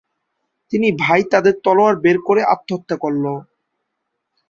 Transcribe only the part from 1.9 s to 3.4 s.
বের করে আত্মহত্যা করল।